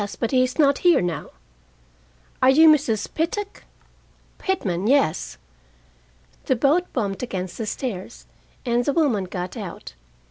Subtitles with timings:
[0.19, 1.29] But he is not here now."
[2.41, 3.07] "Are you Mrs.
[3.13, 3.65] Pittock?"
[4.39, 5.37] "Pitman, yes."
[6.45, 8.25] The boat bumped against the stairs,
[8.65, 9.93] and the woman got out.